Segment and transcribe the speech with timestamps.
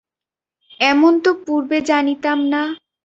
[0.83, 2.61] এমন তো পূর্বে জানিতাম না।